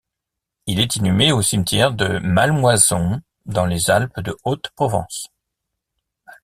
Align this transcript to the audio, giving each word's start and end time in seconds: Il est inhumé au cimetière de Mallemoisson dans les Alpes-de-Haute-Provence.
Il 0.65 0.79
est 0.79 0.95
inhumé 0.95 1.31
au 1.31 1.43
cimetière 1.43 1.93
de 1.93 2.17
Mallemoisson 2.23 3.21
dans 3.45 3.67
les 3.67 3.91
Alpes-de-Haute-Provence. 3.91 5.29